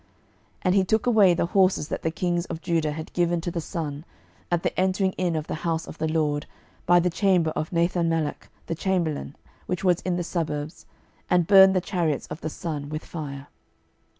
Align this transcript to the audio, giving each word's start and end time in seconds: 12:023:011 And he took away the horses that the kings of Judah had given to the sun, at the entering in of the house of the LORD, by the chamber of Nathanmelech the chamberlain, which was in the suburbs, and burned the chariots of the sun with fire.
12:023:011 0.61 0.61
And 0.63 0.73
he 0.75 0.83
took 0.83 1.05
away 1.05 1.33
the 1.35 1.45
horses 1.45 1.87
that 1.89 2.01
the 2.01 2.09
kings 2.09 2.45
of 2.45 2.59
Judah 2.63 2.93
had 2.93 3.13
given 3.13 3.39
to 3.41 3.51
the 3.51 3.61
sun, 3.61 4.03
at 4.49 4.63
the 4.63 4.75
entering 4.79 5.11
in 5.11 5.35
of 5.35 5.45
the 5.45 5.53
house 5.61 5.85
of 5.87 5.99
the 5.99 6.07
LORD, 6.07 6.47
by 6.87 6.99
the 6.99 7.11
chamber 7.11 7.51
of 7.51 7.69
Nathanmelech 7.69 8.49
the 8.65 8.73
chamberlain, 8.73 9.35
which 9.67 9.83
was 9.83 10.01
in 10.01 10.15
the 10.15 10.23
suburbs, 10.23 10.87
and 11.29 11.45
burned 11.45 11.75
the 11.75 11.81
chariots 11.81 12.25
of 12.31 12.41
the 12.41 12.49
sun 12.49 12.89
with 12.89 13.05
fire. 13.05 13.45